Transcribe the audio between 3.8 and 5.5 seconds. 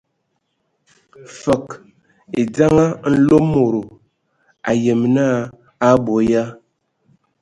a ayem naa